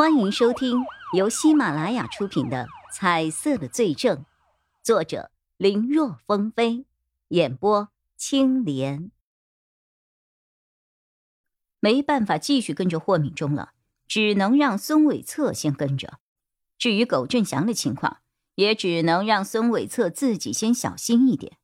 [0.00, 4.16] 欢迎收听由喜马拉雅出品的《彩色的罪证》，
[4.82, 6.86] 作者林若风飞，
[7.28, 9.10] 演播青莲。
[11.80, 13.72] 没办法继续跟着霍敏中了，
[14.08, 16.18] 只能让孙伟策先跟着。
[16.78, 18.20] 至于苟振祥的情况，
[18.54, 21.58] 也只能让孙伟策自己先小心一点。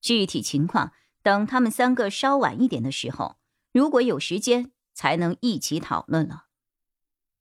[0.00, 0.92] 具体情况
[1.22, 3.36] 等他们三个稍晚一点的时候，
[3.70, 6.46] 如果有时间，才能一起讨论了。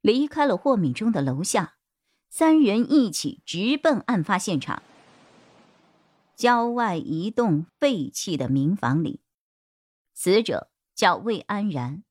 [0.07, 1.73] 离开了霍敏中的楼下，
[2.29, 4.81] 三人一起直奔案发现场。
[6.33, 9.19] 郊外一栋废弃的民房里，
[10.13, 12.03] 死者叫魏安然，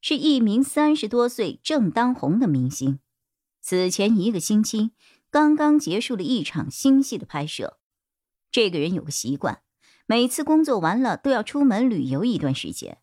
[0.00, 3.00] 是一名三十多岁正当红的明星。
[3.60, 4.92] 此前一个星期，
[5.30, 7.78] 刚刚结束了一场新戏的拍摄。
[8.50, 9.60] 这个人有个习惯，
[10.06, 13.02] 每次工作完了都要出门旅游一段时间，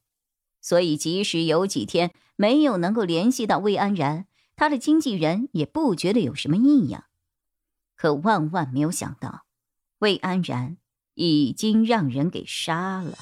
[0.60, 4.26] 所以即使有几天没有能够联系到魏安然。
[4.60, 7.06] 他的经纪人也不觉得有什么异样，
[7.96, 9.46] 可万万没有想到，
[10.00, 10.76] 魏安然
[11.14, 13.18] 已经让人给杀了。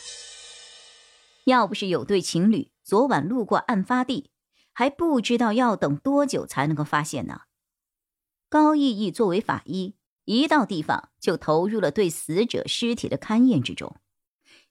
[1.45, 4.31] 要不是有对情侣昨晚路过案发地，
[4.73, 7.41] 还不知道要等多久才能够发现呢。
[8.49, 9.93] 高毅毅作为法医，
[10.25, 13.97] 一到地方就投入了对死者尸体的勘验之中。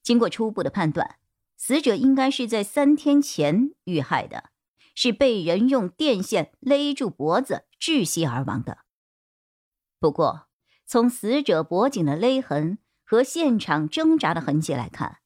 [0.03, 1.21] 经过初步的判断，
[1.57, 4.51] 死者应该是在三天前遇害的。
[4.97, 8.79] 是被人用电线勒住脖子窒息而亡的。
[10.01, 10.49] 不过，
[10.85, 15.19] 从死者脖颈的勒痕和现场挣扎的痕迹来看，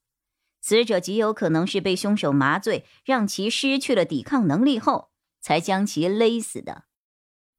[0.60, 6.84] 死者极有可能是被凶手麻醉，让其失去了抵抗能力后，才将其勒死的。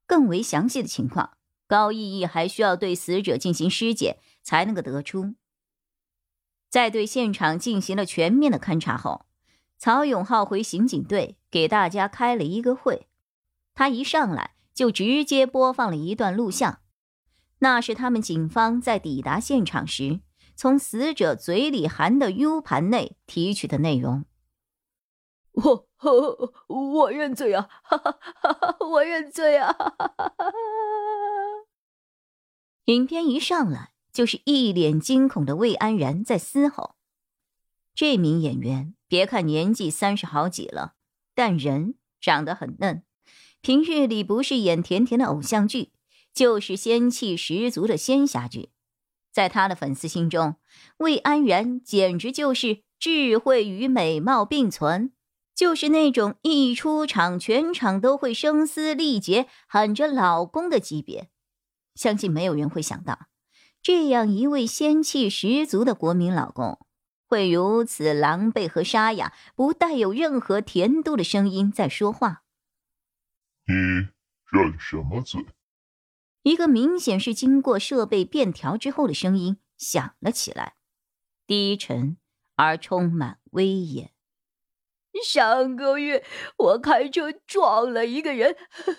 [0.06, 5.36] 更为详细的情况，高毅毅还需要对死者进行尸检才能够得出。
[6.70, 9.26] 在对现场进行了全面的勘查后。
[9.84, 13.08] 曹永浩回刑警队给大家开了一个会，
[13.74, 16.80] 他一上来就直接播放了一段录像，
[17.60, 20.22] 那是他们警方在抵达现场时
[20.56, 24.24] 从死者嘴里含的 U 盘内提取的内容。
[25.52, 25.88] 我
[26.68, 27.68] 我认罪啊！
[28.80, 29.76] 我认罪啊！
[32.86, 36.96] 影片一上来就是一脸惊恐的魏安然在嘶吼。
[37.94, 38.96] 这名演员。
[39.08, 40.94] 别看年纪三十好几了，
[41.42, 43.02] 但人长得很嫩。
[43.62, 45.90] 平日里不是演甜甜的偶像剧，
[46.36, 48.70] 就是仙气十足的仙侠剧。
[49.32, 50.58] 在他的粉丝心中，
[50.98, 55.14] 魏安然简直就是智慧与美貌并存，
[55.56, 61.30] 就是那种一出场全场都会声嘶力竭喊着“老公”的级别。
[61.96, 63.18] 相信没有人会想到，
[63.82, 66.78] 这样一位仙气十足的国民老公。
[67.32, 72.44] 会如此狼狈和沙哑，不带有任何甜度的声音在说话。
[73.66, 73.74] 你
[74.52, 75.46] 认什么罪？
[76.44, 80.76] 一个明显是经过设备变调之后的声音响了起来，
[81.48, 82.18] 低沉
[82.58, 84.12] 而充满威严。
[85.24, 86.26] 上个月
[86.58, 88.58] 我开车撞了一个人，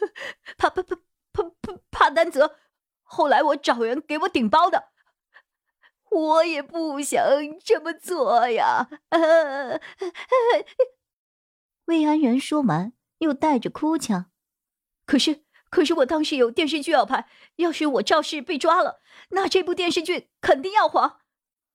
[0.56, 0.96] 怕怕怕
[1.34, 2.56] 怕怕怕担责，
[3.02, 4.91] 后来我找人给我顶包的。
[6.14, 7.22] 我也不想
[7.64, 8.88] 这么做呀！
[11.86, 14.30] 魏安然说完，又带着哭腔
[15.06, 19.00] ：“可是，可是我当时有电视剧要拍，要是我肇事被抓了，
[19.30, 21.20] 那这部电视剧肯定要黄。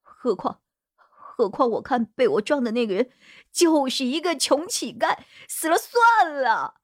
[0.02, 0.62] 何况，
[0.96, 3.12] 何况我看被我撞的那个人
[3.52, 5.18] 就是一个穷乞丐，
[5.48, 6.76] 死了算了。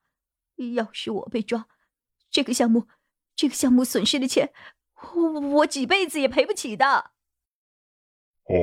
[0.74, 1.66] 要是我被抓，
[2.30, 2.88] 这个项目，
[3.34, 4.52] 这个项目损失的钱，
[5.14, 7.12] 我我几辈子也赔不起的。”
[8.44, 8.54] 哦，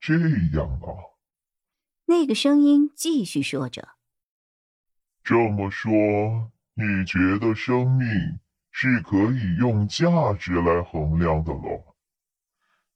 [0.00, 0.14] 这
[0.56, 1.10] 样啊。
[2.06, 3.96] 那个声音继续说着
[5.22, 5.92] ：“这么说，
[6.74, 11.94] 你觉得生命是可以用价值来衡量的喽？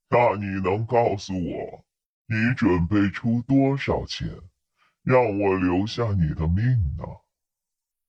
[0.09, 1.85] 那你能告诉我，
[2.25, 4.27] 你准备出多少钱，
[5.01, 6.65] 让我留下你的命
[6.97, 7.03] 呢？”“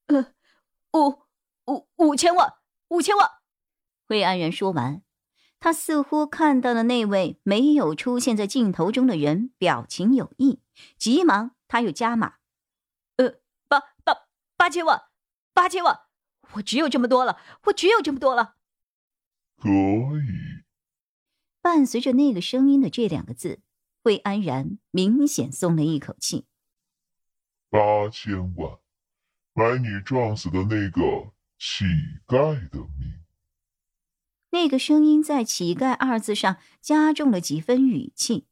[0.07, 0.33] 嗯，
[0.93, 1.09] 五
[1.71, 2.53] 五五千万，
[2.89, 3.29] 五千万。”
[4.07, 5.01] 魏安然说完。
[5.59, 10.61] 他似乎看到了那位没有出现在镜头中的人表情有异，
[10.97, 12.35] 急忙他又加码
[13.17, 15.03] ：“呃，八八八千万，
[15.53, 16.01] 八千万，
[16.53, 18.55] 我只有这么多了，我只有这么多了。”
[19.57, 20.63] 可以。
[21.59, 23.59] 伴随着那个声音的这两个字，
[24.03, 26.45] 魏安然明显松了一口气。
[27.69, 28.77] 八千万，
[29.53, 31.01] 买你撞死的那个
[31.57, 31.83] 乞
[32.25, 33.26] 丐的命。
[34.57, 38.47] 那个声音在“乞丐”二字上加重了几分语气，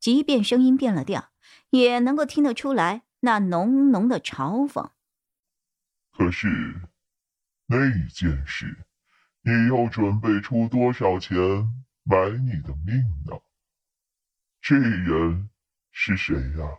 [0.00, 1.28] 即便声音变了调，
[1.68, 4.92] 也能够听得出来那浓浓的嘲讽。
[6.10, 6.48] 可是
[7.66, 8.86] 那件事，
[9.42, 11.36] 你又准备出多少钱
[12.02, 13.38] 买你的命呢？
[14.62, 15.50] 这人
[15.90, 16.78] 是谁呀？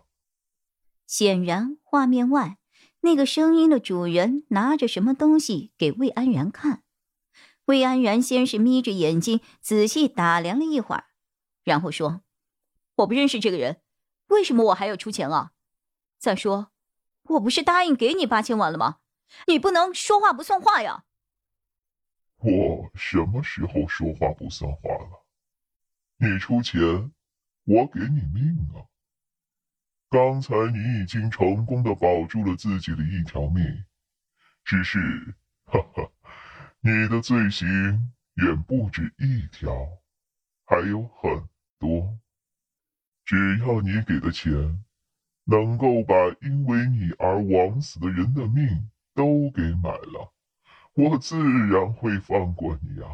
[1.05, 2.57] 显然，画面外
[3.01, 6.82] 那个声音的主人拿着什么东西给魏安然看。
[7.65, 11.05] 魏安然先是眯着眼睛仔细打量了一会儿，
[11.63, 12.21] 然后说
[12.95, 13.81] ：“我不认识这个人，
[14.27, 15.51] 为什么我还要出钱啊？
[16.17, 16.71] 再说，
[17.23, 18.99] 我不是答应给你八千万了吗？
[19.47, 21.05] 你不能说话不算话呀！”
[22.43, 25.25] 我什么时候说话不算话了？
[26.17, 26.81] 你出钱，
[27.63, 28.83] 我给你命啊！
[30.09, 33.85] 刚才你已经成功的保住了自己的一条命，
[34.63, 34.99] 只是，
[35.65, 36.11] 哈哈，
[36.85, 39.87] 你的罪行远不止一条，
[40.65, 41.47] 还有很
[41.79, 42.19] 多。
[43.23, 44.83] 只要你给的钱
[45.45, 50.33] 能够把因为你而枉死的人的命都给买了，
[50.93, 53.07] 我自然会放过你啊！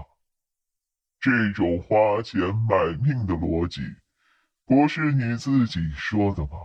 [1.20, 3.82] 这种花钱买命的逻辑，
[4.66, 6.58] 不是你自己说的吗？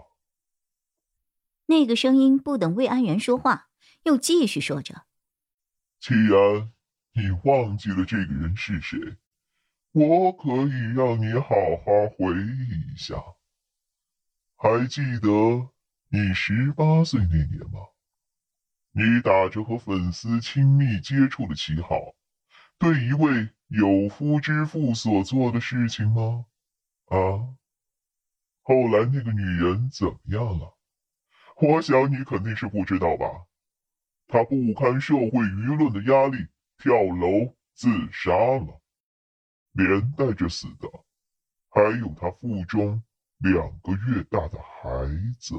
[1.67, 3.69] 那个声音不等魏安然说话，
[4.05, 5.03] 又继续说着
[6.01, 6.71] ：“既然
[7.17, 8.99] 你忘记了这个人是谁，
[9.93, 13.15] 我可以让你好好回忆一下。
[14.57, 15.29] 还记得
[16.09, 17.79] 你十八岁那年吗？
[18.91, 22.15] 你打着和粉丝亲密接触的旗号，
[22.79, 26.47] 对一位有夫之妇所做的事情吗？
[27.07, 27.55] 啊？
[28.63, 30.77] 后来那个女人怎么样了？”
[31.63, 33.47] 我想你肯定是不知道吧？
[34.27, 36.49] 她不堪社会舆论的压力，
[36.85, 38.83] 跳楼自杀了，
[39.73, 40.87] 连带着死的
[41.71, 43.03] 还有他腹中
[43.39, 45.09] 两个月大的孩
[45.41, 45.55] 子。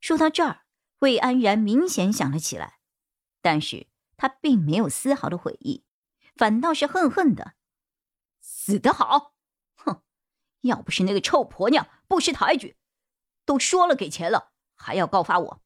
[0.00, 0.62] 说到这儿，
[1.00, 2.78] 魏安然明显想了起来，
[3.42, 5.84] 但是他并没有丝毫的悔意，
[6.34, 7.52] 反倒是恨恨的
[8.40, 9.34] ：“死得好！
[9.74, 10.02] 哼，
[10.62, 12.78] 要不是那个臭婆娘不识抬举。”
[13.44, 15.62] 都说了给钱了，还要告发我，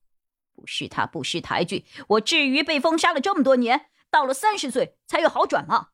[0.55, 5.89] 不是他不识抬举，我至于被封杀了这么多年，到了三十岁才有好转吗？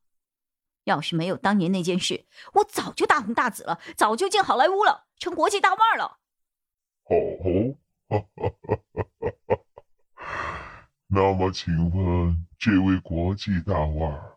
[0.85, 6.19] 要是没有当年那件事，我早就大红大紫了，早就进好莱坞了，成国际大腕了。
[7.05, 7.75] 哦，
[11.09, 14.37] 那么请问这位国际大腕，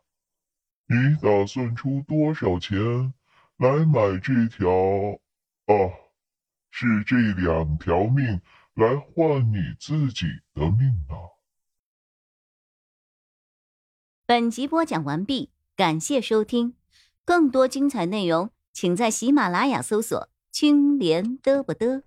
[0.87, 3.13] 你打算出多少钱
[3.57, 4.69] 来买这条？
[5.65, 5.73] 啊？
[6.75, 8.41] 是这两条命
[8.75, 10.25] 来换你自己
[10.55, 11.37] 的命啊！
[14.25, 16.75] 本集播讲完毕，感谢收听，
[17.23, 22.01] 更多精彩内容，请在喜马拉雅搜索“青莲嘚不嘚”。